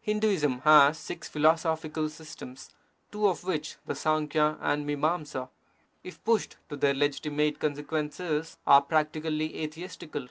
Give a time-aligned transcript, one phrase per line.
[0.00, 2.70] Hinduism has six philo sophical systems,
[3.12, 5.48] two of which, the Sankhya and Mimansa,
[6.02, 10.28] if pushed to their legitimate consequences, are practically INTRODUCTION Ivii atheistical.